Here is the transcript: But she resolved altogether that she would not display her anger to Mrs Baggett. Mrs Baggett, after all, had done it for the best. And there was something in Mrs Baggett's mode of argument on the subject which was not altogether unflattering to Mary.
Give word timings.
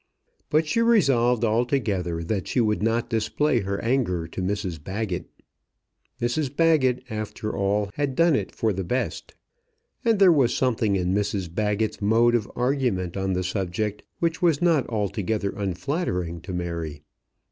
But 0.49 0.65
she 0.65 0.81
resolved 0.81 1.45
altogether 1.45 2.23
that 2.23 2.47
she 2.47 2.59
would 2.59 2.81
not 2.81 3.07
display 3.07 3.59
her 3.59 3.79
anger 3.83 4.25
to 4.29 4.41
Mrs 4.41 4.83
Baggett. 4.83 5.29
Mrs 6.19 6.55
Baggett, 6.55 7.03
after 7.11 7.55
all, 7.55 7.91
had 7.93 8.15
done 8.15 8.35
it 8.35 8.51
for 8.51 8.73
the 8.73 8.83
best. 8.83 9.35
And 10.03 10.17
there 10.17 10.31
was 10.31 10.55
something 10.55 10.95
in 10.95 11.13
Mrs 11.13 11.53
Baggett's 11.53 12.01
mode 12.01 12.33
of 12.33 12.49
argument 12.55 13.15
on 13.15 13.33
the 13.33 13.43
subject 13.43 14.01
which 14.17 14.41
was 14.41 14.59
not 14.59 14.89
altogether 14.89 15.51
unflattering 15.55 16.41
to 16.41 16.51
Mary. 16.51 17.03